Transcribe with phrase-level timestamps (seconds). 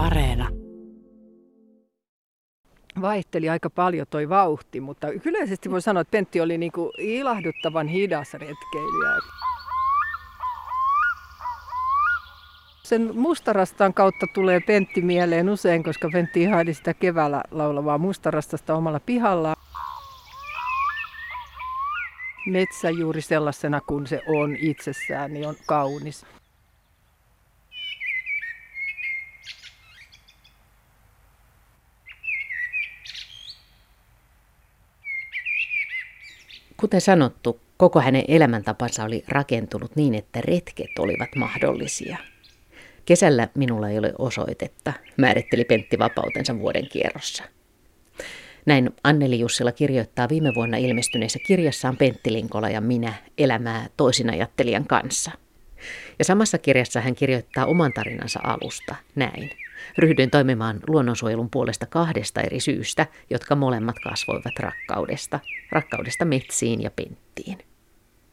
[0.00, 0.48] Areena.
[3.00, 8.32] Vaihteli aika paljon toi vauhti, mutta yleisesti voi sanoa, että Pentti oli niinku ilahduttavan hidas
[8.34, 9.16] retkeilijä.
[12.82, 19.00] Sen mustarastan kautta tulee Pentti mieleen usein, koska Pentti ihaili sitä keväällä laulavaa mustarastasta omalla
[19.00, 19.56] pihallaan.
[22.46, 26.26] Metsä juuri sellaisena kuin se on itsessään, niin on kaunis.
[36.80, 42.18] Kuten sanottu, koko hänen elämäntapansa oli rakentunut niin, että retket olivat mahdollisia.
[43.04, 47.44] Kesällä minulla ei ole osoitetta, määritteli Pentti vapautensa vuoden kierrossa.
[48.66, 55.30] Näin Anneli Jussila kirjoittaa viime vuonna ilmestyneessä kirjassaan Pentti Linkola ja minä elämää toisinajattelijan kanssa.
[56.18, 59.50] Ja samassa kirjassa hän kirjoittaa oman tarinansa alusta näin.
[59.98, 65.40] Ryhdyin toimimaan luonnonsuojelun puolesta kahdesta eri syystä, jotka molemmat kasvoivat rakkaudesta.
[65.72, 67.58] Rakkaudesta metsiin ja penttiin.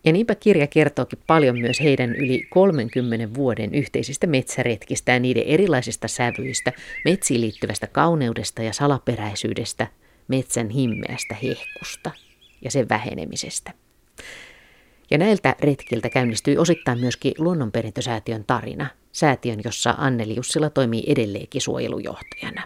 [0.06, 6.08] Ja niinpä kirja kertookin paljon myös heidän yli 30 vuoden yhteisistä metsäretkistä ja niiden erilaisista
[6.08, 6.73] sävyistä,
[7.06, 9.88] metsiin liittyvästä kauneudesta ja salaperäisyydestä,
[10.28, 12.11] metsän himmeästä hehkusta
[12.61, 13.73] ja sen vähenemisestä.
[15.11, 18.88] Ja näiltä retkiltä käynnistyi osittain myöskin Luonnonperintösäätiön tarina,
[19.18, 22.64] säätiön, jossa Anneli Jussila toimii edelleenkin suojelujohtajana.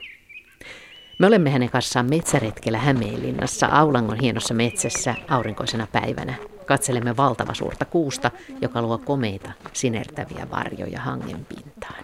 [1.19, 6.35] Me olemme hänen kanssaan metsäretkellä Hämeenlinnassa Aulangon hienossa metsässä aurinkoisena päivänä.
[6.65, 12.03] Katselemme valtava suurta kuusta, joka luo komeita, sinertäviä varjoja hangen pintaan.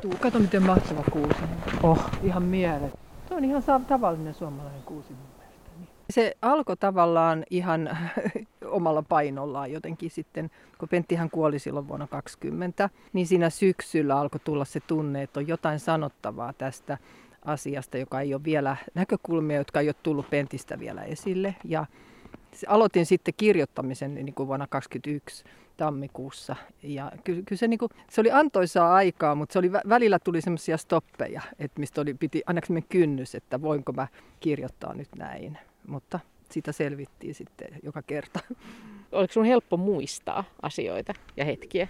[0.00, 1.40] Tuu, kato miten mahtava kuusi.
[1.82, 2.92] Oh, ihan mielet.
[3.28, 5.14] Se on ihan tavallinen suomalainen kuusi
[6.12, 7.98] se alkoi tavallaan ihan
[8.72, 14.64] omalla painollaan jotenkin sitten, kun Penttihan kuoli silloin vuonna 20, niin siinä syksyllä alkoi tulla
[14.64, 16.98] se tunne, että on jotain sanottavaa tästä
[17.44, 21.54] asiasta, joka ei ole vielä näkökulmia, jotka ei ole tullut Pentistä vielä esille.
[21.64, 21.86] Ja
[22.66, 25.44] aloitin sitten kirjoittamisen niin kuin vuonna 2021
[25.76, 26.56] tammikuussa.
[26.82, 30.40] Ja kyllä, kyllä se, niin kuin, se oli antoisaa aikaa, mutta se oli, välillä tuli
[30.40, 34.06] semmoisia stoppeja, että mistä oli, piti aina kynnys, että voinko mä
[34.40, 36.20] kirjoittaa nyt näin mutta
[36.52, 38.40] sitä selvittiin sitten joka kerta.
[39.12, 41.88] Oliko sun helppo muistaa asioita ja hetkiä?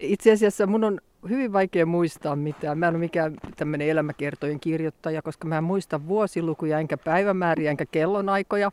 [0.00, 2.78] Itse asiassa mun on hyvin vaikea muistaa mitään.
[2.78, 7.86] Mä en ole mikään tämmöinen elämäkertojen kirjoittaja, koska mä en muista vuosilukuja, enkä päivämääriä, enkä
[7.86, 8.70] kellonaikoja.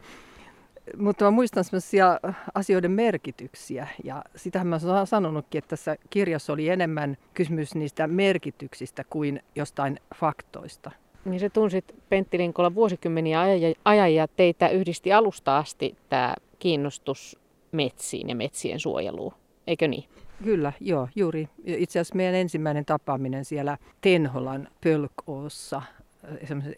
[0.97, 2.19] Mutta mä muistan sellaisia
[2.53, 3.87] asioiden merkityksiä.
[4.03, 9.99] Ja sitähän mä olen sanonutkin, että tässä kirjassa oli enemmän kysymys niistä merkityksistä kuin jostain
[10.15, 10.91] faktoista.
[11.25, 13.41] Niin se tunsit Pentti Linkola vuosikymmeniä
[13.85, 17.39] ajan ja teitä yhdisti alusta asti tämä kiinnostus
[17.71, 19.33] metsiin ja metsien suojeluun,
[19.67, 20.03] eikö niin?
[20.43, 21.47] Kyllä, joo, juuri.
[21.65, 25.81] Itse asiassa meidän ensimmäinen tapaaminen siellä Tenholan Pölkoossa,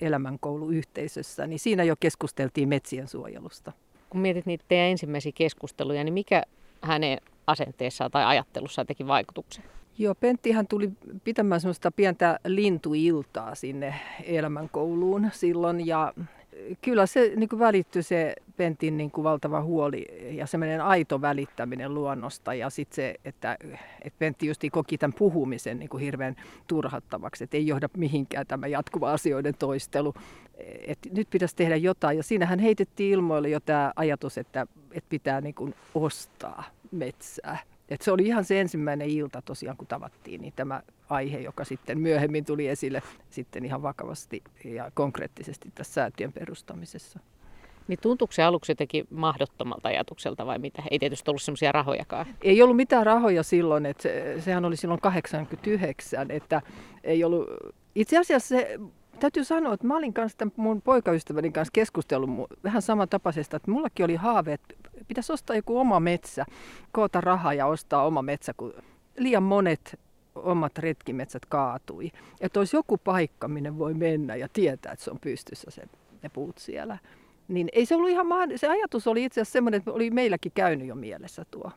[0.02, 3.72] elämänkouluyhteisössä, niin siinä jo keskusteltiin metsien suojelusta.
[4.10, 6.44] Kun mietit niitä teidän ensimmäisiä keskusteluja, niin mikä
[6.82, 7.18] hänen
[7.48, 9.64] asenteessaan tai ajattelussaan teki vaikutuksen?
[9.98, 10.92] Joo, Penttihan tuli
[11.24, 16.14] pitämään semmoista pientä lintuiltaa sinne elämänkouluun silloin ja
[16.82, 21.94] kyllä se niin kuin välittyi se Pentin niin kuin valtava huoli ja semmoinen aito välittäminen
[21.94, 23.58] luonnosta ja sitten se, että,
[24.02, 26.36] että Pentti just koki tämän puhumisen niin kuin hirveän
[26.68, 30.14] turhattavaksi, että ei johda mihinkään tämä jatkuva asioiden toistelu,
[30.88, 32.18] että nyt pitäisi tehdä jotain.
[32.18, 37.58] Ja siinähän heitettiin ilmoille jo tämä ajatus, että, että pitää niin kuin ostaa metsää
[37.90, 42.00] et se oli ihan se ensimmäinen ilta tosiaan, kun tavattiin, niin tämä aihe, joka sitten
[42.00, 47.20] myöhemmin tuli esille sitten ihan vakavasti ja konkreettisesti tässä säätiön perustamisessa.
[47.88, 50.84] Niin tuntuuko se aluksi jotenkin mahdottomalta ajatukselta vai mitä?
[50.92, 52.26] Ei tietysti ollut semmoisia rahojakaan.
[52.42, 56.62] Ei ollut mitään rahoja silloin, että se, sehän oli silloin 89, että
[57.04, 57.48] ei ollut...
[57.96, 58.80] Itse asiassa se
[59.24, 62.30] täytyy sanoa, että mä olin kanssa tämän mun poikaystäväni kanssa keskustellut
[62.64, 64.76] vähän samantapaisesta, että mullakin oli haave, että
[65.08, 66.46] pitäisi ostaa joku oma metsä,
[66.92, 68.74] koota rahaa ja ostaa oma metsä, kun
[69.18, 70.00] liian monet
[70.36, 72.12] omat retkimetsät kaatui.
[72.42, 75.84] Että olisi joku paikka, minne voi mennä ja tietää, että se on pystyssä se,
[76.24, 76.98] ne puut siellä.
[77.48, 78.68] Niin ei se ollut ihan mahdollista.
[78.68, 81.72] Se ajatus oli itse asiassa semmoinen, että oli meilläkin käynyt jo mielessä tuo.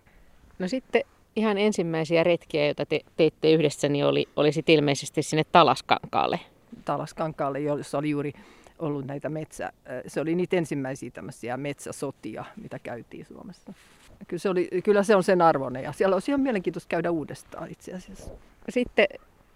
[0.59, 1.03] No sitten
[1.37, 6.41] ihan ensimmäisiä retkiä, joita te teitte yhdessä, niin oli, oli sitten ilmeisesti sinne Talaskankaalle.
[6.87, 8.33] Talaskankaalle, jossa oli juuri
[8.79, 9.73] ollut näitä metsä,
[10.07, 13.73] se oli niitä ensimmäisiä tämmöisiä metsäsotia, mitä käytiin Suomessa.
[14.29, 17.71] Kyllä se, oli, kyllä se on sen arvoinen ja siellä olisi ihan mielenkiintoista käydä uudestaan
[17.71, 18.31] itse asiassa.
[18.69, 19.07] Sitten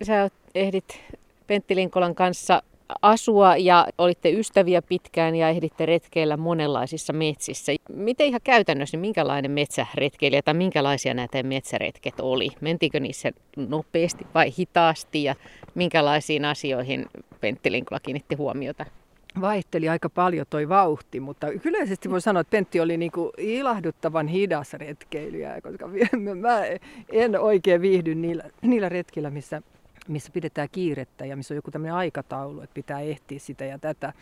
[0.02, 1.00] sä ehdit
[1.46, 2.62] Pentti Linkolan kanssa
[3.02, 7.72] asua ja olitte ystäviä pitkään ja ehditte retkeillä monenlaisissa metsissä.
[7.88, 12.48] Miten ihan käytännössä, niin minkälainen metsäretkeilijä tai minkälaisia näitä metsäretket oli?
[12.60, 15.34] Mentiinkö niissä nopeasti vai hitaasti ja
[15.74, 17.06] minkälaisiin asioihin
[17.40, 18.86] Pentti Linkola kiinnitti huomiota?
[19.40, 24.72] vaihteli aika paljon toi vauhti, mutta yleisesti voi sanoa, että Pentti oli niinku ilahduttavan hidas
[24.72, 25.88] retkeilijä, koska
[26.34, 26.60] mä
[27.12, 29.62] en oikein viihdy niillä, niillä retkillä, missä,
[30.08, 34.12] missä pidetään kiirettä ja missä on joku tämmöinen aikataulu, että pitää ehtiä sitä ja tätä.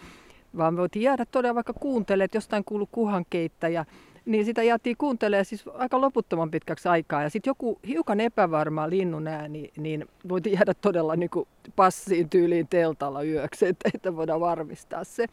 [0.57, 3.85] Vaan me voitiin jäädä todella vaikka kuuntelemaan, että jostain kuuluu kuhankeittäjä,
[4.29, 7.23] niin sitä jäätiin kuuntelemaan siis aika loputtoman pitkäksi aikaa.
[7.23, 12.69] Ja sitten joku hiukan epävarma linnun ääni, niin voitiin jäädä todella niin kuin passiin tyyliin
[12.69, 15.27] teltalla yöksi, että, että voidaan varmistaa se.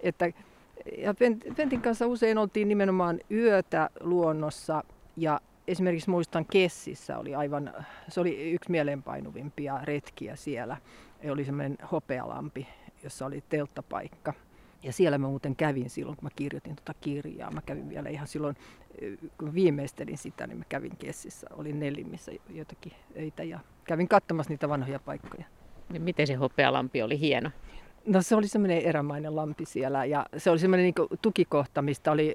[0.00, 0.32] Että,
[0.98, 1.14] ja
[1.56, 4.84] Pentin kanssa usein oltiin nimenomaan yötä luonnossa
[5.16, 7.72] ja esimerkiksi muistan Kessissä oli aivan,
[8.08, 10.76] se oli yksi mielenpainuvimpia retkiä siellä.
[11.30, 12.66] Oli semmoinen hopealampi,
[13.02, 14.32] jossa oli telttapaikka.
[14.82, 17.50] Ja siellä mä muuten kävin silloin, kun mä kirjoitin tuota kirjaa.
[17.50, 18.56] Mä kävin vielä ihan silloin,
[19.38, 21.46] kun viimeistelin sitä, niin mä kävin Kessissä.
[21.50, 25.44] Olin Nelimissä jotakin öitä ja kävin katsomassa niitä vanhoja paikkoja.
[25.92, 27.50] Niin miten se hopealampi oli hieno?
[28.06, 32.34] No se oli semmoinen erämainen lampi siellä ja se oli semmoinen niin tukikohta, mistä oli,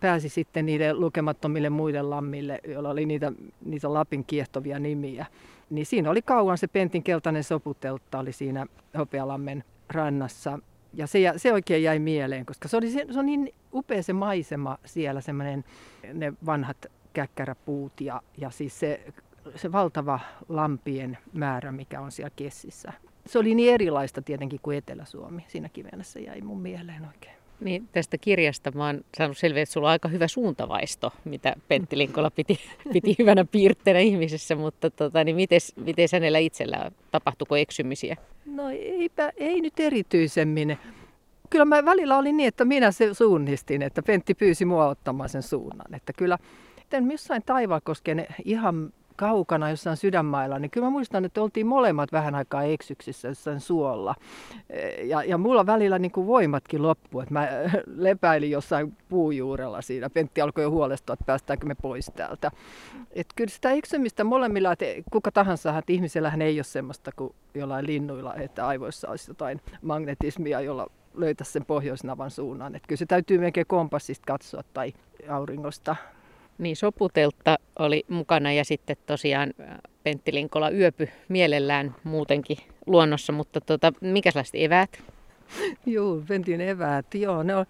[0.00, 3.32] pääsi sitten niiden lukemattomille muille lammille, joilla oli niitä,
[3.64, 5.26] niitä Lapin kiehtovia nimiä.
[5.70, 8.66] Niin siinä oli kauan se Pentin keltainen soputeltta oli siinä
[8.98, 10.58] Hopealammen rannassa
[10.92, 14.12] ja se, se oikein jäi mieleen, koska se, oli, se, se on niin upea se
[14.12, 15.64] maisema siellä, semmoinen
[16.14, 19.12] ne vanhat käkkäräpuut ja, ja siis se,
[19.56, 22.92] se valtava lampien määrä, mikä on siellä Kessissä.
[23.26, 25.44] Se oli niin erilaista tietenkin kuin Etelä-Suomi.
[25.48, 27.37] Siinäkin mielessä jäi mun mieleen oikein.
[27.60, 31.98] Niin, tästä kirjasta mä oon saanut selviä, että sulla on aika hyvä suuntavaisto, mitä Pentti
[31.98, 32.60] Linkola piti,
[32.92, 38.16] piti hyvänä piirteenä ihmisessä, mutta tota, niin miten, miten hänellä itsellään, tapahtuiko eksymisiä?
[38.46, 40.78] No eipä, ei nyt erityisemmin.
[41.50, 45.42] Kyllä mä välillä olin niin, että minä se suunnistin, että Pentti pyysi mua ottamaan sen
[45.42, 45.94] suunnan.
[45.94, 46.38] Että kyllä
[47.10, 52.62] jossain Taivalkosken ihan kaukana jossain sydänmailla, niin kyllä mä muistan, että oltiin molemmat vähän aikaa
[52.62, 54.14] eksyksissä jossain suolla.
[55.02, 57.48] Ja, ja mulla välillä niin kuin voimatkin loppu, että mä
[58.06, 60.10] lepäilin jossain puujuurella siinä.
[60.10, 62.50] Pentti alkoi jo huolestua, että päästäänkö me pois täältä.
[63.12, 67.86] Et kyllä sitä eksymistä molemmilla, että kuka tahansa, että ihmisellähän ei ole semmoista kuin jollain
[67.86, 72.74] linnuilla, että aivoissa olisi jotain magnetismia, jolla löytäisi sen pohjoisnavan suunnan.
[72.74, 74.92] Että kyllä se täytyy melkein kompassista katsoa tai
[75.28, 75.96] auringosta.
[76.58, 79.54] Niin, soputeltta oli mukana ja sitten tosiaan
[80.02, 85.02] Pentti Linkola yöpy mielellään muutenkin luonnossa, mutta tota, mikäslaiset eväät?
[85.86, 87.66] Joo, Pentin eväät, joo, ne on,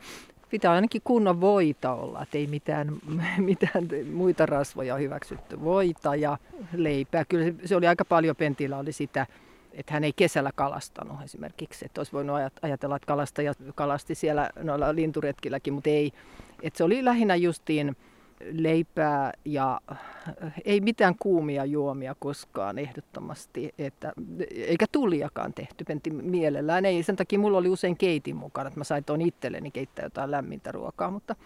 [0.50, 2.96] pitää ainakin kunnon voita olla, että ei mitään,
[3.38, 5.60] mitään muita rasvoja hyväksytty.
[5.60, 6.38] Voita ja
[6.72, 7.24] leipää.
[7.24, 9.26] Kyllä se, se oli aika paljon Pentillä oli sitä,
[9.72, 11.84] että hän ei kesällä kalastanut esimerkiksi.
[11.84, 16.12] Että olisi voinut ajatella, että kalastaja kalasti siellä noilla linturetkilläkin, mutta ei.
[16.62, 17.96] Että se oli lähinnä justiin
[18.52, 19.98] leipää ja äh,
[20.64, 24.12] ei mitään kuumia juomia koskaan ehdottomasti, että,
[24.50, 26.84] eikä tuliakaan tehty Pentti mielellään.
[26.84, 30.30] Ei, sen takia mulla oli usein keitin mukana, että mä sain tuon itselleni keittää jotain
[30.30, 31.36] lämmintä ruokaa, mutta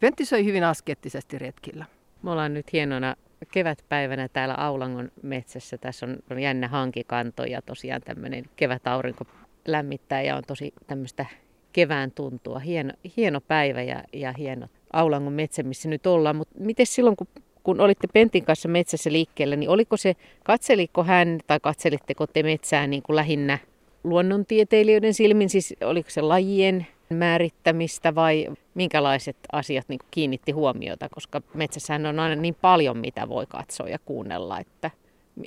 [0.00, 1.84] Pentti söi hyvin askettisesti retkillä.
[2.22, 3.16] Me ollaan nyt hienona
[3.52, 5.78] kevätpäivänä täällä Aulangon metsässä.
[5.78, 9.24] Tässä on, on jännä hankikanto ja tosiaan tämmöinen kevätaurinko
[9.66, 11.26] lämmittää ja on tosi tämmöistä
[11.72, 12.58] kevään tuntua.
[12.58, 16.36] Hieno, hieno päivä ja, ja hieno Aulangon metsä, missä nyt ollaan.
[16.36, 17.26] Mutta miten silloin, kun,
[17.62, 22.86] kun olitte Pentin kanssa metsässä liikkeellä, niin oliko se, katseliko hän tai katselitteko te metsää
[22.86, 23.58] niin kuin lähinnä
[24.04, 32.06] luonnontieteilijöiden silmin, siis oliko se lajien määrittämistä vai minkälaiset asiat niin kiinnitti huomiota, koska metsässähän
[32.06, 34.90] on aina niin paljon, mitä voi katsoa ja kuunnella, että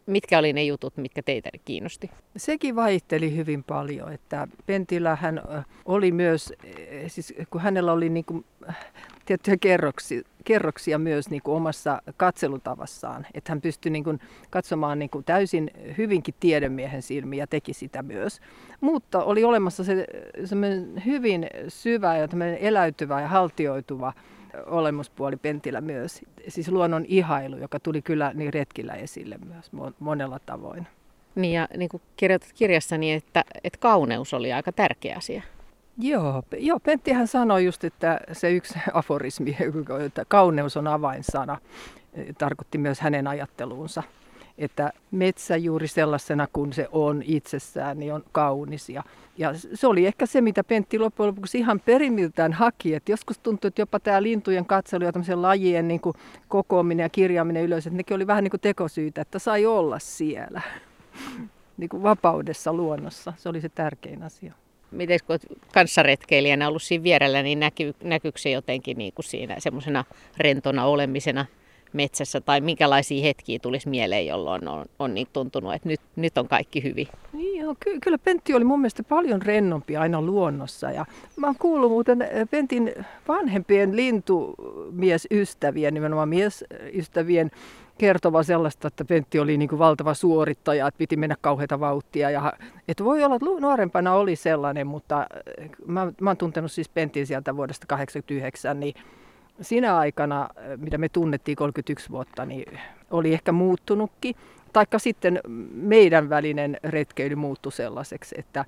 [0.05, 2.11] mitkä oli ne jutut, mitkä teitä kiinnosti?
[2.37, 5.41] Sekin vaihteli hyvin paljon, että Pentillähän
[5.85, 6.53] oli myös,
[7.07, 8.45] siis kun hänellä oli niin kuin
[9.25, 13.27] tiettyjä kerroksia, kerroksia myös niin kuin omassa katselutavassaan.
[13.33, 14.19] Että hän pystyi niin kuin
[14.49, 18.39] katsomaan niin kuin täysin hyvinkin tiedemiehen silmiä ja teki sitä myös.
[18.81, 20.05] Mutta oli olemassa se
[21.05, 22.27] hyvin syvä ja
[22.59, 24.13] eläytyvä ja haltioituva
[24.65, 26.21] olemuspuoli Pentillä myös.
[26.47, 30.87] Siis luonnon ihailu, joka tuli kyllä niin retkillä esille myös monella tavoin.
[31.35, 35.41] Niin ja niin kuin kirjoitat kirjassani, että, että kauneus oli aika tärkeä asia.
[35.97, 39.57] Joo, joo, Penttihän sanoi just, että se yksi aforismi,
[40.05, 41.57] että kauneus on avainsana,
[42.37, 44.03] tarkoitti myös hänen ajatteluunsa.
[44.57, 48.89] Että metsä juuri sellaisena kuin se on itsessään, niin on kaunis.
[48.89, 49.03] Ja,
[49.37, 52.95] ja se oli ehkä se, mitä Pentti loppujen lopuksi ihan perimiltään haki.
[52.95, 56.15] Että joskus tuntui, että jopa tämä lintujen katselu ja lajien niin kuin
[56.47, 60.61] kokoaminen ja kirjaaminen ylös, että nekin oli vähän niin kuin tekosyitä, että sai olla siellä
[61.77, 63.33] niin kuin vapaudessa luonnossa.
[63.37, 64.53] Se oli se tärkein asia
[64.91, 65.39] miten kun
[65.73, 70.05] kanssaretkeilijänä ollut siinä vierellä, niin näky, näkyykö se jotenkin niin kuin siinä semmoisena
[70.37, 71.45] rentona olemisena
[71.93, 76.47] metsässä tai minkälaisia hetkiä tulisi mieleen, jolloin on, on niin tuntunut, että nyt, nyt on
[76.47, 77.07] kaikki hyvin?
[77.33, 80.91] Niin joo, ky- kyllä Pentti oli mun mielestä paljon rennompi aina luonnossa.
[80.91, 81.05] Ja
[81.35, 82.93] mä oon kuullut muuten Pentin
[83.27, 87.51] vanhempien lintumiesystävien, nimenomaan miesystävien
[87.97, 92.29] kertova sellaista, että Pentti oli niin kuin valtava suorittaja, että piti mennä kauheita vauhtia.
[92.29, 92.53] Ja,
[92.87, 95.27] että voi olla, että nuorempana oli sellainen, mutta
[95.85, 98.93] mä, mä oon tuntenut siis Pentin sieltä vuodesta 89, niin
[99.61, 102.79] siinä aikana, mitä me tunnettiin 31 vuotta, niin
[103.11, 104.35] oli ehkä muuttunutkin.
[104.73, 105.39] Taikka sitten
[105.73, 108.65] meidän välinen retkeily muuttui sellaiseksi, että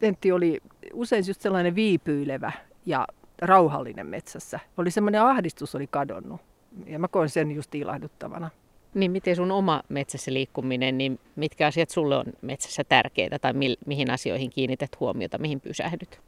[0.00, 0.60] Pentti oli
[0.92, 2.52] usein just sellainen viipyilevä
[2.86, 3.06] ja
[3.42, 4.60] rauhallinen metsässä.
[4.76, 6.40] Oli semmoinen ahdistus oli kadonnut.
[6.86, 8.50] Ja mä koen sen just ilahduttavana.
[8.94, 13.76] Niin miten sun oma metsässä liikkuminen, niin mitkä asiat sulle on metsässä tärkeitä tai mi-
[13.86, 16.20] mihin asioihin kiinnität huomiota, mihin pysähdyt?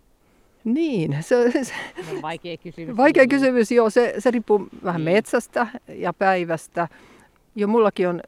[0.64, 1.72] Niin, se, se,
[2.16, 2.96] on vaikea kysymys.
[2.96, 3.90] Vaikea kysymys, joo.
[3.90, 5.14] Se, se riippuu vähän niin.
[5.14, 6.88] metsästä ja päivästä.
[7.54, 8.20] Jo mullakin on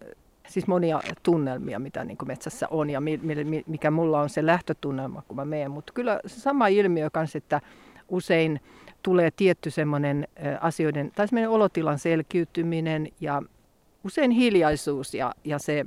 [0.49, 4.47] siis monia tunnelmia, mitä niin kuin metsässä on ja mi, mi, mikä mulla on se
[4.47, 5.71] lähtötunnelma, kun mä menen.
[5.71, 7.61] Mutta kyllä se sama ilmiö kanssa, että
[8.09, 8.61] usein
[9.03, 10.29] tulee tietty semmoinen
[10.61, 13.43] asioiden, tai semmoinen olotilan selkiytyminen ja
[14.05, 15.87] usein hiljaisuus ja, ja se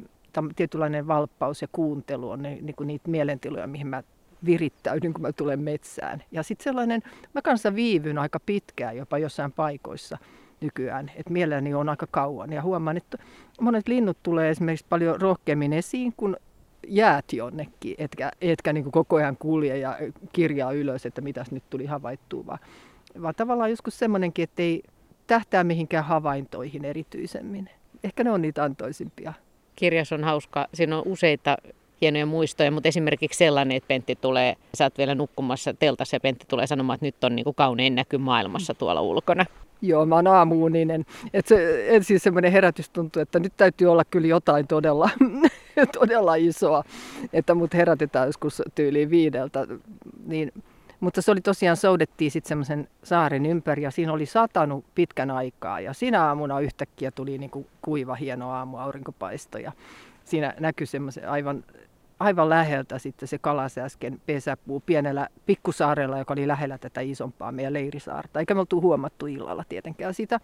[0.56, 4.04] tietynlainen valppaus ja kuuntelu on ne, niin kuin niitä mielentiloja, mihin mä
[4.46, 6.24] virittäydyn, kun mä tulen metsään.
[6.32, 7.02] Ja sitten sellainen,
[7.34, 10.18] mä kanssa viivyn aika pitkään jopa jossain paikoissa
[10.62, 12.54] nykyään, että mielelläni on aika kauan.
[12.54, 13.18] Ja huomaan, että
[13.62, 16.38] monet linnut tulee esimerkiksi paljon rohkeammin esiin, kun
[16.88, 19.98] jäät jonnekin, etkä, etkä niin koko ajan kulje ja
[20.34, 22.60] kirjaa ylös, että mitäs nyt tuli havaittua, vaan,
[23.22, 24.84] vaan tavallaan joskus semmoinenkin, että ei
[25.28, 27.70] tähtää mihinkään havaintoihin erityisemmin.
[28.04, 29.34] Ehkä ne on niitä antoisimpia.
[29.76, 30.68] Kirjas on hauska.
[30.74, 31.58] Siinä on useita
[32.02, 36.46] hienoja muistoja, mutta esimerkiksi sellainen, että Pentti tulee, sä oot vielä nukkumassa teltassa ja Pentti
[36.48, 39.46] tulee sanomaan, että nyt on niin kuin kaunein näky maailmassa tuolla ulkona.
[39.82, 41.06] Joo, mä oon aamuuninen.
[41.34, 45.10] Et se, ensin semmoinen herätys tuntuu, että nyt täytyy olla kyllä jotain todella,
[46.00, 46.84] todella isoa,
[47.34, 49.68] että mut herätetään joskus tyyliin viideltä.
[50.26, 50.52] Niin,
[51.00, 55.80] mutta se oli tosiaan, soudettiin sitten semmoisen saaren ympäri ja siinä oli satanut pitkän aikaa
[55.80, 59.72] ja siinä aamuna yhtäkkiä tuli niin kuin kuiva hieno aamu aurinkopaisto ja
[60.26, 61.64] siinä näkyi semmoisen aivan
[62.20, 68.40] aivan läheltä sitten se kalasääsken pesäpuu pienellä pikkusaarella, joka oli lähellä tätä isompaa meidän leirisaarta.
[68.40, 70.40] Eikä me oltu huomattu illalla tietenkään sitä.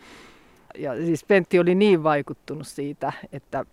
[0.78, 3.66] Ja siis Pentti oli niin vaikuttunut siitä, että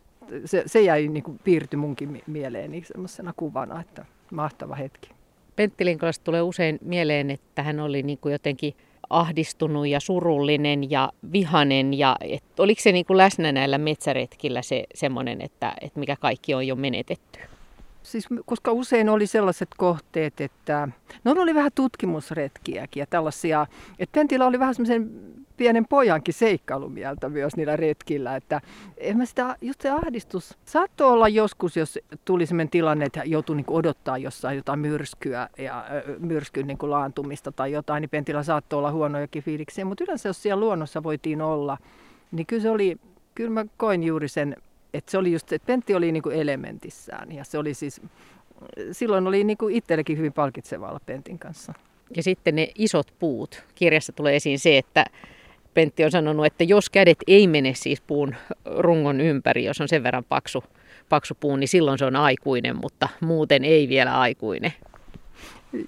[0.45, 5.11] se, se jäi niin kuin piirty munkin mieleeni semmoisena kuvana, että mahtava hetki.
[5.57, 8.75] Pentti Linkolasta tulee usein mieleen, että hän oli niin kuin jotenkin
[9.11, 11.95] ahdistunut ja surullinen ja vihanen.
[11.99, 16.55] Ja et, oliko se niin kuin läsnä näillä metsäretkillä se semmoinen, että, että mikä kaikki
[16.55, 17.52] on jo menetetty?
[18.03, 20.89] Siis, koska usein oli sellaiset kohteet, että
[21.25, 23.67] no oli vähän tutkimusretkiäkin ja tällaisia,
[23.99, 25.11] että Pentillä oli vähän semmoisen
[25.57, 28.61] pienen pojankin seikkailumieltä myös niillä retkillä, että
[28.97, 33.57] en mä sitä, just se ahdistus saattoi olla joskus, jos tuli sellainen tilanne, että joutui
[33.57, 35.85] niin odottaa jossain jotain myrskyä ja
[36.19, 40.61] myrskyn niin laantumista tai jotain, niin Pentillä saattoi olla huonojakin fiiliksiä, mutta yleensä jos siellä
[40.61, 41.79] luonnossa voitiin olla,
[42.33, 42.97] niin kyllä se oli,
[43.35, 44.57] kyllä mä koin juuri sen
[44.95, 48.01] et se oli just, että Pentti oli niinku elementissään ja se oli siis,
[48.93, 51.73] silloin oli niinku itsellekin hyvin palkitsevaa olla Pentin kanssa.
[52.17, 53.63] Ja sitten ne isot puut.
[53.75, 55.05] Kirjassa tulee esiin se, että
[55.75, 58.35] Pentti on sanonut, että jos kädet ei mene siis puun
[58.65, 60.65] rungon ympäri, jos on sen verran paksu,
[61.09, 64.73] paksu puu, niin silloin se on aikuinen, mutta muuten ei vielä aikuinen.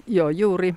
[0.07, 0.75] Joo, juuri.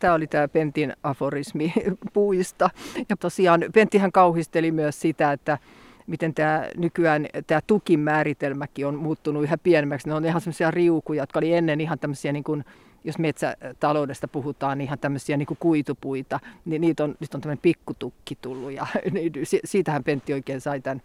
[0.00, 1.72] Tämä oli tämä Pentin aforismi
[2.14, 2.70] puista.
[3.08, 5.58] Ja tosiaan Penttihän kauhisteli myös sitä, että
[6.06, 10.08] miten tämä nykyään tämä tukin määritelmäkin on muuttunut yhä pienemmäksi.
[10.08, 12.64] Ne on ihan semmoisia riukuja, jotka oli ennen ihan tämmöisiä, niin kuin,
[13.04, 16.40] jos metsätaloudesta puhutaan, niin ihan tämmöisiä niin kuitupuita.
[16.64, 19.32] Niin niitä on, nyt on tämmöinen pikkutukki tullut ja niin
[19.64, 21.02] siitähän Pentti oikein sai tämän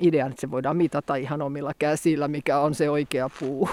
[0.00, 3.68] idean, että se voidaan mitata ihan omilla käsillä, mikä on se oikea puu.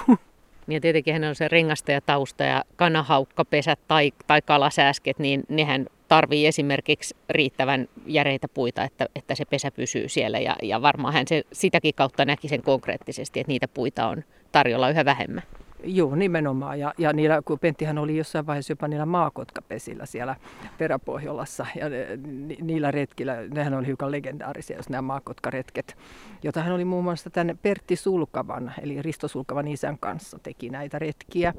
[0.68, 5.86] Ja tietenkin hän on se rengasta ja tausta ja kanahaukkapesät tai, tai kalasääsket, niin nehän
[6.10, 10.38] tarvii esimerkiksi riittävän järeitä puita, että, että se pesä pysyy siellä.
[10.38, 14.90] Ja, ja varmaan hän se, sitäkin kautta näki sen konkreettisesti, että niitä puita on tarjolla
[14.90, 15.42] yhä vähemmän.
[15.84, 16.78] Joo, nimenomaan.
[16.80, 20.36] Ja, ja niillä, kun Penttihän oli jossain vaiheessa jopa niillä maakotkapesillä siellä
[20.78, 21.66] Peräpohjolassa.
[21.74, 21.86] Ja
[22.26, 25.96] ni, niillä retkillä, nehän oli hiukan legendaarisia, jos nämä maakotkaretket,
[26.42, 30.98] jota hän oli muun muassa tänne Pertti Sulkavan, eli Risto Sulkavan isän kanssa teki näitä
[30.98, 31.54] retkiä.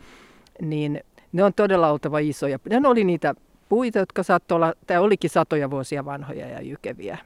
[0.61, 2.59] Niin ne on todella oltava isoja.
[2.69, 3.35] Ne oli niitä
[3.71, 7.17] puita, jotka saattoi olla, tämä olikin satoja vuosia vanhoja ja jykeviä.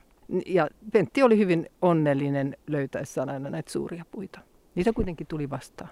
[0.46, 4.40] Ja Pentti oli hyvin onnellinen löytäessään aina näitä suuria puita.
[4.76, 5.90] Niitä kuitenkin tuli vastaan.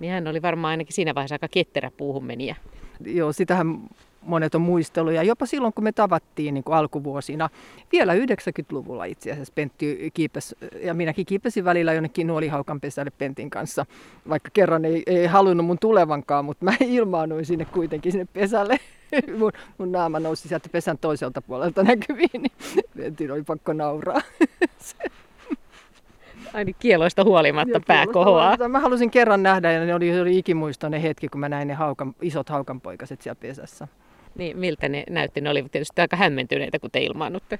[0.00, 2.56] Niin hän oli varmaan ainakin siinä vaiheessa aika ketterä puuhun meniä.
[3.04, 3.80] Joo, sitähän
[4.22, 5.12] monet on muistellut.
[5.12, 7.48] Ja jopa silloin, kun me tavattiin niin kuin alkuvuosina,
[7.92, 13.86] vielä 90-luvulla itse asiassa Pentti kiipesi, ja minäkin kiipesin välillä jonnekin nuolihaukan pesälle Pentin kanssa,
[14.28, 18.78] vaikka kerran ei, ei halunnut mun tulevankaan, mutta mä ilmaannuin sinne kuitenkin sinne pesälle.
[19.38, 22.52] mun, mun naama nousi sieltä pesän toiselta puolelta näkyviin, niin
[22.96, 24.20] Pentin oli pakko nauraa.
[26.54, 28.68] Aina kieloista huolimatta pää kohoaa.
[28.68, 32.14] Mä halusin kerran nähdä ja ne oli, oli ikimuistoinen hetki, kun mä näin ne haukan,
[32.22, 33.88] isot haukanpoikaset siellä pesässä.
[34.38, 35.40] Niin, miltä ne näytti?
[35.40, 37.58] Ne olivat tietysti aika hämmentyneitä, kun te ilmaannutte.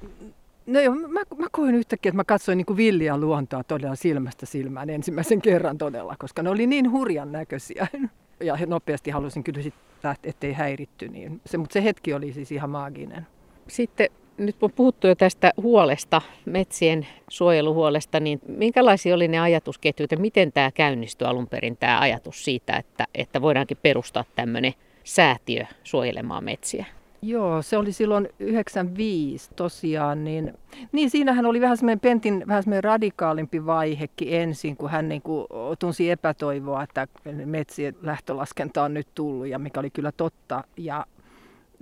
[0.67, 4.47] No joo, mä, mä koin yhtäkkiä, että mä katsoin niin kuin villiä luontoa todella silmästä
[4.47, 7.87] silmään ensimmäisen kerran todella, koska ne oli niin hurjan näköisiä.
[8.41, 9.87] Ja nopeasti halusin kyllä sitten
[10.25, 11.09] ettei häiritty.
[11.09, 13.27] Niin se, mutta se hetki oli siis ihan maaginen.
[13.69, 20.19] Sitten nyt on puhuttu jo tästä huolesta, metsien suojeluhuolesta, niin minkälaisia oli ne ajatusketjut ja
[20.19, 24.75] miten tämä käynnistyi alun perin tämä ajatus siitä, että, että voidaankin perustaa tämmöinen
[25.05, 26.87] säätiö suojelemaan metsiä?
[27.23, 30.55] Joo, se oli silloin 95 tosiaan, niin,
[30.93, 35.47] niin siinähän oli vähän semmoinen Pentin vähän semmoinen radikaalimpi vaihekin ensin, kun hän niin kuin
[35.79, 37.09] tunsi epätoivoa, että
[37.45, 40.65] metsien lähtölaskenta on nyt tullut ja mikä oli kyllä totta.
[40.77, 41.07] Ja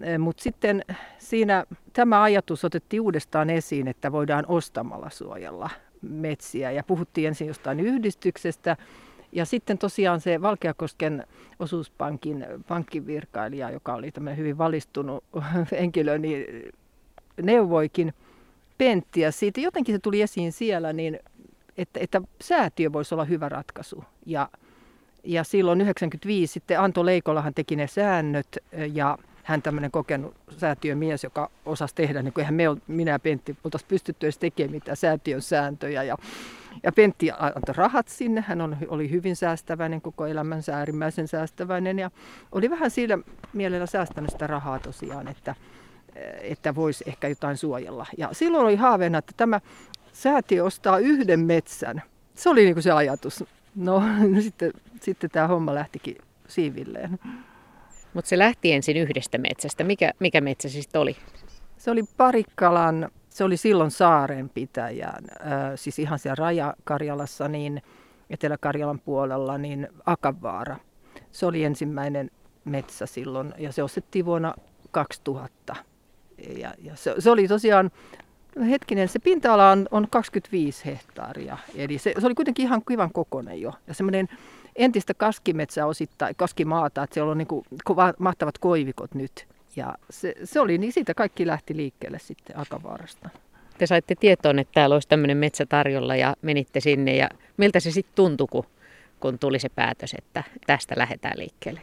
[0.03, 0.85] Eh, Mutta sitten
[1.19, 5.71] siinä tämä ajatus otettiin uudestaan esiin, että voidaan ostamalla suojella
[6.03, 6.71] metsiä.
[6.71, 8.77] Ja puhuttiin ensin jostain yhdistyksestä.
[9.35, 11.27] Ja sitten tosiaan se Valkeakosken
[11.59, 15.25] osuuspankin pankkivirkailija, joka oli tämmöinen hyvin valistunut
[15.81, 16.73] henkilö, niin
[17.43, 18.15] neuvoikin
[18.79, 19.61] Penttiä siitä.
[19.61, 21.21] Jotenkin se tuli esiin siellä, niin
[21.79, 24.05] että, että säätiö voisi olla hyvä ratkaisu.
[24.27, 24.49] Ja,
[25.25, 28.59] ja silloin 95 sitten Anto Leikolahan teki ne säännöt
[28.93, 33.89] ja hän tämmöinen kokenut säätiömies, joka osasi tehdä, niin kuin me, minä ja Pentti oltaisiin
[33.89, 36.03] pystytty edes tekemään mitään säätiön sääntöjä.
[36.03, 36.17] Ja,
[36.83, 42.11] ja Pentti antoi rahat sinne, hän on, oli hyvin säästäväinen koko elämänsä, äärimmäisen säästäväinen ja
[42.53, 43.19] oli vähän siinä
[43.53, 45.55] mielellä säästänyt sitä rahaa tosiaan, että,
[46.41, 48.07] että voisi ehkä jotain suojella.
[48.19, 49.61] Ja silloin oli haaveena, että tämä
[50.13, 52.03] säätiö ostaa yhden metsän.
[52.35, 53.45] Se oli niin kuin se ajatus.
[53.75, 54.03] No
[54.41, 56.17] sitten, sitten tämä homma lähtikin
[56.49, 57.19] siivilleen.
[58.15, 59.85] Mutta se lähti ensin yhdestä metsästä.
[59.85, 61.17] Mikä, mikä metsä sitten oli?
[61.77, 65.17] Se oli Parikkalan, se oli silloin saarenpitäjä, äh,
[65.75, 67.83] siis ihan siellä Raja-Karjalassa, niin
[68.31, 70.77] Etelä-Karjalan puolella, niin Akavaara.
[71.33, 72.31] Se oli ensimmäinen
[72.65, 74.55] metsä silloin ja se ostettiin vuonna
[74.91, 75.77] 2000.
[76.59, 77.91] Ja, ja se, se oli tosiaan,
[78.71, 83.61] hetkinen, se pinta-ala on, on 25 hehtaaria, eli se, se oli kuitenkin ihan kivan kokonen
[83.61, 83.73] jo.
[83.87, 84.29] Ja semmoinen
[84.77, 87.65] entistä kaskimetsää osittain, kaskimaata, että siellä on niin kuin
[88.19, 89.47] mahtavat koivikot nyt.
[89.77, 93.29] Ja se, se oli, niin siitä kaikki lähti liikkeelle sitten Akavaarasta.
[93.79, 97.91] Te saitte tietoon, että täällä olisi tämmöinen metsä tarjolla ja menitte sinne ja miltä se
[97.91, 98.65] sitten tuntui, kun,
[99.21, 101.81] kun tuli se päätös, että tästä lähdetään liikkeelle?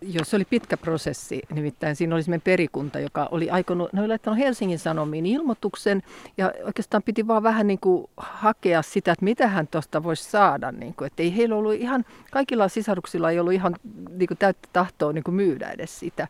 [0.00, 1.42] Joo, se oli pitkä prosessi.
[1.54, 6.02] Nimittäin siinä oli semmoinen perikunta, joka oli aikonut, ne oli laittanut Helsingin Sanomiin ilmoituksen
[6.36, 10.72] ja oikeastaan piti vaan vähän niin kuin hakea sitä, että mitä hän tuosta voisi saada.
[10.72, 13.76] Niin kuin, että ei heillä ollut ihan, kaikilla sisaruksilla ei ollut ihan
[14.10, 16.28] niin kuin täyttä tahtoa niin kuin myydä edes sitä.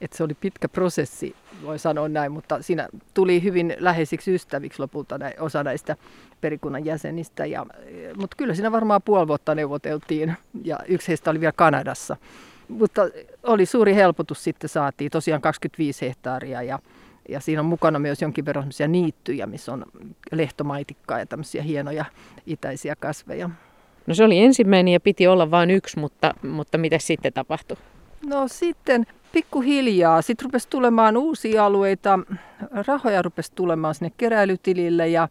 [0.00, 5.18] Että se oli pitkä prosessi, voi sanoa näin, mutta siinä tuli hyvin läheisiksi ystäviksi lopulta
[5.18, 5.96] näin, osa näistä
[6.40, 7.46] perikunnan jäsenistä.
[7.46, 7.66] Ja,
[8.16, 12.16] mutta kyllä siinä varmaan puoli vuotta neuvoteltiin ja yksi heistä oli vielä Kanadassa
[12.70, 13.02] mutta
[13.42, 16.78] oli suuri helpotus sitten saatiin, tosiaan 25 hehtaaria ja,
[17.28, 19.84] ja siinä on mukana myös jonkin verran niittyjä, missä on
[20.32, 22.04] lehtomaitikkaa ja tämmöisiä hienoja
[22.46, 23.50] itäisiä kasveja.
[24.06, 27.76] No se oli ensimmäinen ja piti olla vain yksi, mutta, mutta mitä sitten tapahtui?
[28.26, 30.22] No sitten pikkuhiljaa.
[30.22, 32.18] Sitten rupesi tulemaan uusia alueita.
[32.86, 35.28] Rahoja rupesi tulemaan sinne keräilytilille ja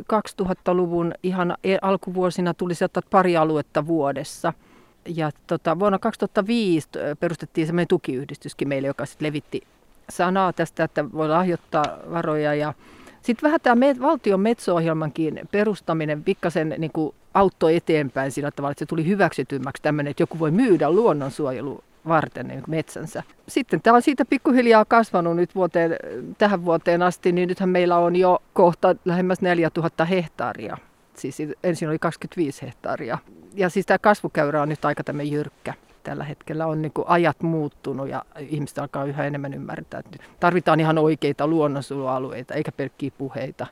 [0.00, 4.52] 2000-luvun ihan e- alkuvuosina tuli sieltä pari aluetta vuodessa–
[5.06, 6.88] ja tota, vuonna 2005
[7.20, 9.62] perustettiin semmoinen tukiyhdistyskin meille, joka sitten levitti
[10.10, 12.54] sanaa tästä, että voi lahjoittaa varoja.
[12.54, 12.74] Ja
[13.22, 18.86] sitten vähän tämä valtion metso-ohjelmankin perustaminen pikkasen niin kuin auttoi eteenpäin sillä tavalla, että se
[18.86, 23.22] tuli hyväksytymmäksi tämmöinen, että joku voi myydä luonnonsuojelu varten niin metsänsä.
[23.48, 25.96] Sitten tämä on siitä pikkuhiljaa kasvanut nyt vuoteen,
[26.38, 30.76] tähän vuoteen asti, niin nythän meillä on jo kohta lähemmäs 4000 hehtaaria
[31.16, 33.18] Siis ensin oli 25 hehtaaria.
[33.54, 35.74] Ja siis tämä kasvukäyrä on nyt aika tämmöinen jyrkkä.
[36.02, 40.98] Tällä hetkellä on niin ajat muuttunut ja ihmiset alkaa yhä enemmän ymmärtää, että tarvitaan ihan
[40.98, 43.66] oikeita luonnonsuojelualueita eikä pelkkiä puheita.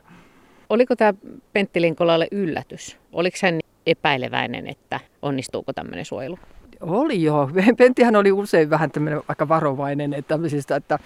[0.69, 1.13] Oliko tämä
[1.53, 2.97] Pentti Linkolalle yllätys?
[3.11, 6.39] Oliko hän epäileväinen, että onnistuuko tämmöinen suojelu?
[6.83, 7.49] Oli joo.
[7.77, 10.39] Penttihän oli usein vähän tämmöinen aika varovainen, että,
[10.75, 10.99] että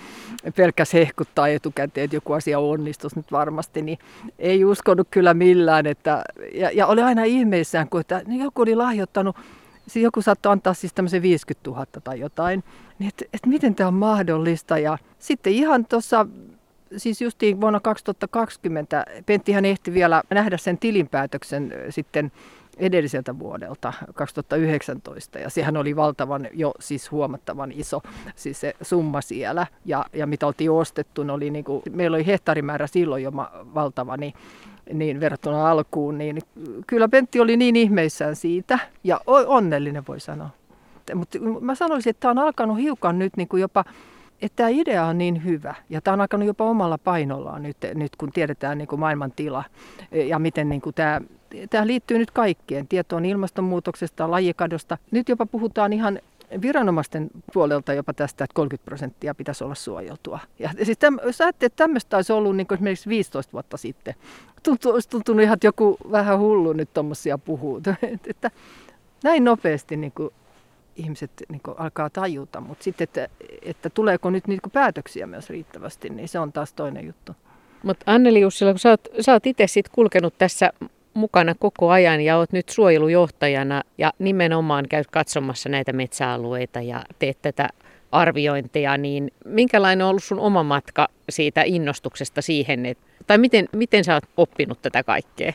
[0.55, 3.97] pelkäs hehkuttaa etukäteen, että joku asia onnistuisi nyt varmasti, niin
[4.39, 5.85] ei uskonut kyllä millään.
[5.85, 9.35] Että, ja, ja oli aina ihmeissään, kun että, niin joku oli lahjoittanut
[9.87, 12.63] Siis joku saattoi antaa siis tämmöisen 50 000 tai jotain.
[12.99, 14.77] Niin että et miten tämä on mahdollista.
[14.77, 16.27] Ja sitten ihan tuossa
[16.97, 22.31] siis justiin vuonna 2020 Penttihän ehti vielä nähdä sen tilinpäätöksen sitten
[22.77, 28.01] edelliseltä vuodelta 2019 ja sehän oli valtavan jo siis huomattavan iso
[28.35, 32.87] siis se summa siellä ja, ja mitä oltiin ostettu, oli niin kuin, meillä oli hehtaarimäärä
[32.87, 33.31] silloin jo
[33.75, 34.33] valtava, niin,
[34.93, 36.41] niin verrattuna alkuun, niin
[36.87, 40.49] kyllä Pentti oli niin ihmeissään siitä ja onnellinen voi sanoa.
[41.15, 43.85] Mutta mä sanoisin, että tämä on alkanut hiukan nyt niin kuin jopa
[44.41, 48.15] että tämä idea on niin hyvä ja tämä on alkanut jopa omalla painollaan nyt, nyt
[48.15, 49.63] kun tiedetään niin kuin maailman tila
[50.11, 51.21] ja miten niin kuin tämä,
[51.69, 54.97] tämä liittyy nyt kaikkeen, tietoon ilmastonmuutoksesta, lajikadosta.
[55.11, 56.19] Nyt jopa puhutaan ihan
[56.61, 60.39] viranomaisten puolelta jopa tästä, että 30 prosenttia pitäisi olla suojeltua.
[60.59, 64.15] Ja siis täm, jos ajattelee, että tämmöistä olisi ollut niin esimerkiksi 15 vuotta sitten,
[64.63, 67.81] tuntuu, olisi tuntunut ihan, että joku vähän hullu nyt tuommoisia puhuu.
[68.29, 68.51] että
[69.23, 70.29] näin nopeasti niin kuin
[70.95, 73.29] ihmiset niin kuin, alkaa tajuta, mutta sitten, että,
[73.61, 77.35] että tuleeko nyt niin kuin, päätöksiä myös riittävästi, niin se on taas toinen juttu.
[77.83, 80.73] Mutta Anneli Jussila, kun sä oot, oot itse sit kulkenut tässä
[81.17, 87.37] mukana koko ajan ja oot nyt suojelujohtajana ja nimenomaan käyt katsomassa näitä metsäalueita ja teet
[87.41, 87.69] tätä
[88.11, 94.03] arviointeja, niin minkälainen on ollut sun oma matka siitä innostuksesta siihen, että, tai miten, miten
[94.03, 95.53] sä oot oppinut tätä kaikkea?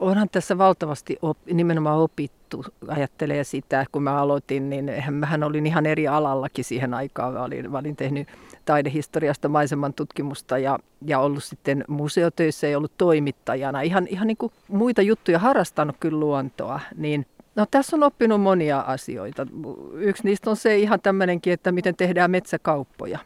[0.00, 5.86] Onhan tässä valtavasti op, nimenomaan opittu, ajattelee sitä, kun mä aloitin, niin mähän olin ihan
[5.86, 7.32] eri alallakin siihen aikaan.
[7.32, 8.28] Mä olin, mä olin tehnyt
[8.64, 13.80] taidehistoriasta maiseman tutkimusta ja, ja ollut sitten museotöissä ja ollut toimittajana.
[13.80, 18.80] Ihan, ihan niin kuin muita juttuja harrastanut kyllä luontoa, niin No tässä on oppinut monia
[18.80, 19.46] asioita.
[19.94, 23.18] Yksi niistä on se ihan tämmöinenkin, että miten tehdään metsäkauppoja.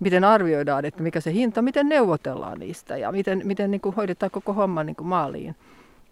[0.00, 4.30] Miten arvioidaan, että mikä se hinta, miten neuvotellaan niistä ja miten, miten niin kuin hoidetaan
[4.30, 5.56] koko homma niin kuin maaliin.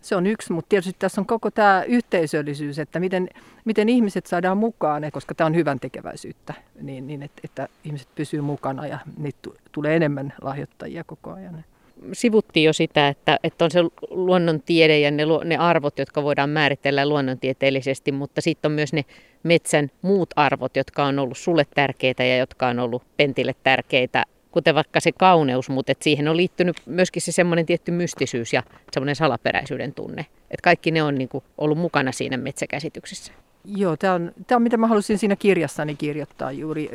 [0.01, 3.29] Se on yksi, mutta tietysti tässä on koko tämä yhteisöllisyys, että miten,
[3.65, 8.45] miten ihmiset saadaan mukaan, koska tämä on hyvän tekeväisyyttä, niin, niin että, että ihmiset pysyvät
[8.45, 11.65] mukana ja niitä tulee enemmän lahjoittajia koko ajan.
[12.13, 13.81] Sivuttiin jo sitä, että, että on se
[14.11, 19.05] luonnontiede ja ne, ne arvot, jotka voidaan määritellä luonnontieteellisesti, mutta sitten on myös ne
[19.43, 24.25] metsän muut arvot, jotka on ollut sulle tärkeitä ja jotka on ollut Pentille tärkeitä
[24.59, 28.63] kuten vaikka se kauneus, mutta et siihen on liittynyt myöskin se semmoinen tietty mystisyys ja
[28.93, 30.27] semmoinen salaperäisyyden tunne.
[30.51, 33.33] Että kaikki ne on niin kuin ollut mukana siinä metsäkäsityksessä.
[33.65, 36.91] Joo, tämä on, tämä on mitä mä halusin siinä kirjassani kirjoittaa juuri.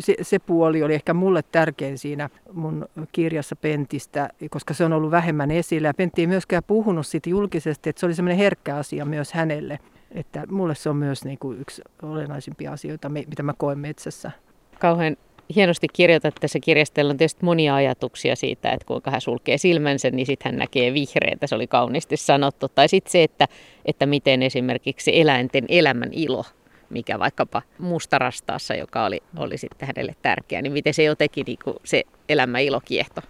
[0.00, 5.10] Se, se puoli oli ehkä mulle tärkein siinä mun kirjassa Pentistä, koska se on ollut
[5.10, 5.88] vähemmän esillä.
[5.88, 9.78] Ja Pentti ei myöskään puhunut siitä julkisesti, että se oli semmoinen herkkä asia myös hänelle.
[10.10, 14.30] Että mulle se on myös niin kuin yksi olennaisimpia asioita, mitä mä koen metsässä.
[14.78, 15.16] Kauhean
[15.54, 20.26] hienosti kirjoitat tässä kirjastella on tietysti monia ajatuksia siitä, että kuinka hän sulkee silmänsä, niin
[20.26, 22.68] sitten hän näkee vihreitä, se oli kauniisti sanottu.
[22.68, 23.48] Tai sitten se, että,
[23.84, 26.44] että miten esimerkiksi eläinten elämän ilo,
[26.90, 31.76] mikä vaikkapa mustarastaassa, joka oli, oli sitten hänelle tärkeä, niin miten se jotenkin niin kuin
[31.84, 33.20] se elämän ilo kiehto.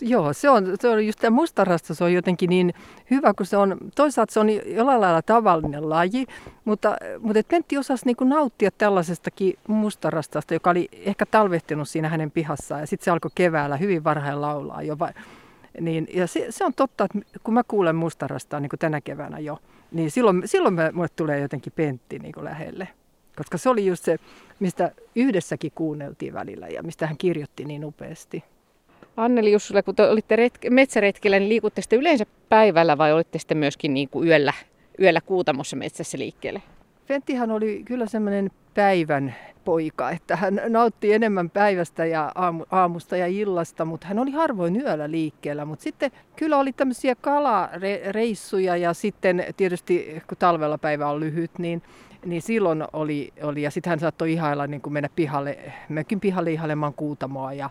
[0.00, 2.74] Joo, se on, se on just tämä mustarasta, se on jotenkin niin
[3.10, 6.26] hyvä, kun se on, toisaalta se on jollain lailla tavallinen laji,
[6.64, 12.30] mutta, mutta Pentti osasi niin kuin nauttia tällaisestakin mustarastasta, joka oli ehkä talvehtinut siinä hänen
[12.30, 14.96] pihassaan ja sitten se alkoi keväällä hyvin varhain laulaa jo.
[15.80, 19.38] Niin, ja se, se, on totta, että kun mä kuulen mustarastaa niin kuin tänä keväänä
[19.38, 19.58] jo,
[19.92, 22.88] niin silloin, silloin me, mulle tulee jotenkin Pentti niin kuin lähelle.
[23.36, 24.18] Koska se oli just se,
[24.60, 28.44] mistä yhdessäkin kuunneltiin välillä ja mistä hän kirjoitti niin upeasti.
[29.18, 33.58] Anneli Jussula, kun te olitte retke, metsäretkellä, niin liikutte sitten yleensä päivällä vai olitte sitten
[33.58, 34.52] myöskin niin kuin yöllä,
[35.00, 36.62] yöllä kuutamossa metsässä liikkeelle?
[37.06, 43.26] Fenttihan oli kyllä semmoinen päivän poika, että hän nautti enemmän päivästä ja aamu, aamusta ja
[43.26, 45.64] illasta, mutta hän oli harvoin yöllä liikkeellä.
[45.64, 51.82] Mutta sitten kyllä oli tämmöisiä kalareissuja ja sitten tietysti kun talvella päivä on lyhyt, niin,
[52.26, 56.52] niin silloin oli, oli ja sitten hän saattoi ihailla niin kuin mennä pihalle, mökin pihalle
[56.52, 57.70] ihailemaan kuutamoa ja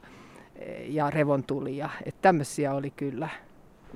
[0.88, 1.90] ja revontulia.
[2.06, 3.30] Että tämmöisiä oli kyllä.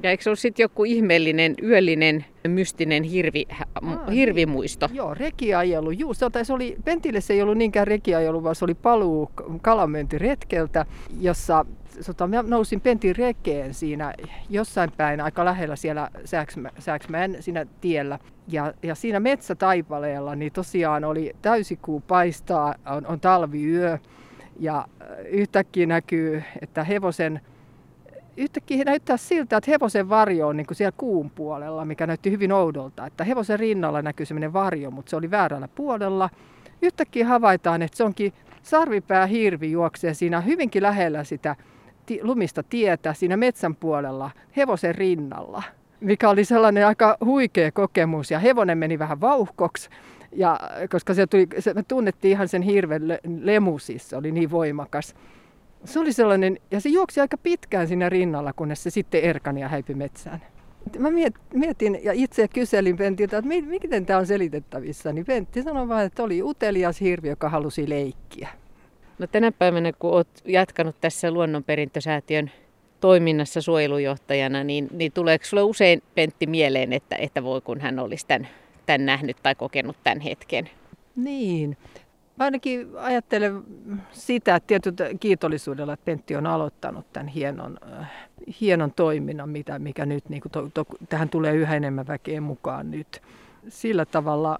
[0.03, 3.47] Ja eikö se ollut sitten joku ihmeellinen, yöllinen, mystinen hirvi,
[3.81, 4.87] Aa, hirvimuisto?
[4.87, 5.91] Niin, joo, rekiajelu.
[5.91, 10.85] Juu, se, se oli, Pentille se ei ollut niinkään rekiajelu, vaan se oli paluu kalamyyntiretkeltä,
[11.19, 11.65] jossa
[12.01, 14.13] sota, mä nousin Pentin rekeen siinä
[14.49, 18.19] jossain päin aika lähellä siellä Sääksmä, Sääksmäen siinä tiellä.
[18.47, 23.97] Ja, ja siinä metsätaipaleella niin tosiaan oli täysikuu paistaa, on, on talviyö
[24.59, 27.41] ja äh, yhtäkkiä näkyy, että hevosen,
[28.37, 32.51] yhtäkkiä näyttää siltä, että hevosen varjo on niin kuin siellä kuun puolella, mikä näytti hyvin
[32.51, 33.05] oudolta.
[33.05, 36.29] Että hevosen rinnalla näkyy sellainen varjo, mutta se oli väärällä puolella.
[36.81, 38.33] Yhtäkkiä havaitaan, että se onkin
[38.63, 41.55] sarvipää hirvi juoksee siinä hyvinkin lähellä sitä
[42.21, 45.63] lumista tietä siinä metsän puolella hevosen rinnalla,
[46.01, 48.31] mikä oli sellainen aika huikea kokemus.
[48.31, 49.89] Ja hevonen meni vähän vauhkoksi
[50.35, 50.59] Ja,
[50.89, 54.51] koska se tuli, se, me tunnettiin ihan sen hirven le, lemu siis, se oli niin
[54.51, 55.15] voimakas.
[55.85, 59.67] Se oli sellainen, ja se juoksi aika pitkään siinä rinnalla, kunnes se sitten erkani ja
[59.67, 60.41] häipyi metsään.
[60.99, 61.09] Mä
[61.53, 66.23] mietin ja itse kyselin Pentiltä, että miten tämä on selitettävissä, niin Pentti sanoi vain, että
[66.23, 68.49] oli utelias hirvi, joka halusi leikkiä.
[69.19, 72.51] No tänä päivänä, kun olet jatkanut tässä luonnonperintösäätiön
[73.01, 78.27] toiminnassa suojelujohtajana, niin, niin tuleeko sinulle usein Pentti mieleen, että, että voi kun hän olisi
[78.27, 78.47] tämän,
[78.85, 80.69] tämän nähnyt tai kokenut tämän hetken?
[81.15, 81.77] Niin.
[82.37, 83.63] Mä ainakin ajattelen
[84.11, 88.11] sitä että tietyllä kiitollisuudella, että Pentti on aloittanut tämän hienon, äh,
[88.61, 92.91] hienon toiminnan, mitä, mikä nyt, niin kuin to, to, tähän tulee yhä enemmän väkeä mukaan
[92.91, 93.21] nyt.
[93.69, 94.59] Sillä tavalla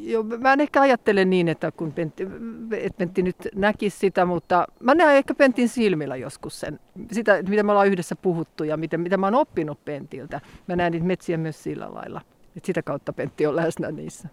[0.00, 2.26] jo, mä en ehkä ajattele niin, että kun Pentti,
[2.72, 6.80] että Pentti nyt näkisi sitä, mutta mä näen ehkä Pentin silmillä joskus sen,
[7.12, 10.40] sitä, mitä me ollaan yhdessä puhuttu ja mitä, mitä mä oon oppinut Pentiltä.
[10.68, 12.20] Mä näen niitä metsiä myös sillä lailla,
[12.56, 14.28] että sitä kautta Pentti on läsnä niissä.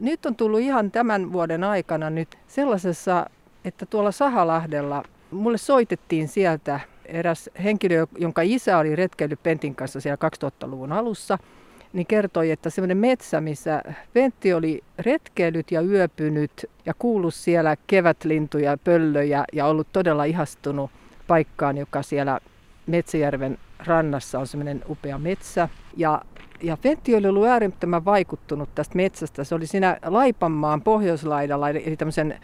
[0.00, 3.26] Nyt on tullut ihan tämän vuoden aikana nyt sellaisessa,
[3.64, 10.28] että tuolla Sahalahdella mulle soitettiin sieltä eräs henkilö, jonka isä oli retkeillyt Pentin kanssa siellä
[10.44, 11.38] 2000-luvun alussa–
[11.94, 18.78] niin kertoi, että semmoinen metsä, missä Pentti oli retkeillyt ja yöpynyt ja kuullut siellä kevätlintuja,
[18.84, 20.90] pöllöjä ja ollut todella ihastunut
[21.26, 22.40] paikkaan, joka siellä
[22.86, 25.68] Metsäjärven rannassa on semmoinen upea metsä.
[25.96, 26.22] Ja,
[26.64, 29.44] ja Pentti oli ollut äärettömän vaikuttunut tästä metsästä.
[29.44, 32.40] Se oli siinä Laipanmaan pohjoislaidalla, eli tämmöisen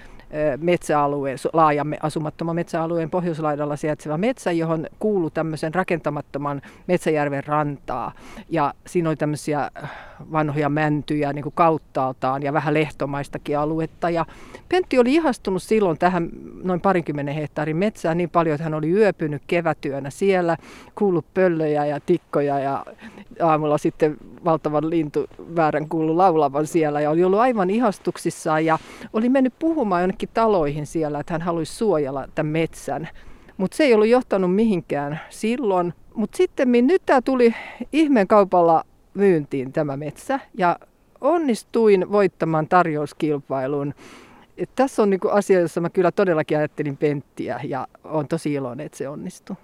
[0.61, 8.13] metsäalueen, laajan asumattoman metsäalueen pohjoislaidalla sijaitseva metsä, johon kuului tämmöisen rakentamattoman metsäjärven rantaa.
[8.49, 9.71] Ja siinä oli tämmöisiä
[10.33, 14.11] vanhoja mäntyjä niin kuin kauttaaltaan ja vähän lehtomaistakin aluetta.
[14.11, 14.27] Ja
[14.69, 16.29] Pentti oli ihastunut silloin tähän
[16.63, 20.57] noin parinkymmenen hehtaarin metsään niin paljon, että hän oli yöpynyt kevätyönä siellä,
[20.95, 22.87] kuullut pöllöjä ja tikkoja ja
[23.43, 28.79] aamulla sitten valtavan lintuväärän kuulu laulavan siellä ja oli ollut aivan ihastuksissaan ja
[29.13, 33.09] oli mennyt puhumaan jonnekin taloihin siellä, että hän haluaisi suojella tämän metsän.
[33.57, 35.95] Mutta se ei ollut johtanut mihinkään silloin.
[36.15, 37.55] Mutta sitten nyt tämä tuli
[37.93, 38.85] ihmeen kaupalla
[39.21, 40.79] myyntiin tämä metsä ja
[41.21, 43.95] onnistuin voittamaan tarjouskilpailun.
[44.59, 48.87] Et tässä on niinku asia, jossa mä kyllä todellakin ajattelin Penttiä ja on tosi iloinen,
[48.87, 49.57] että se onnistui.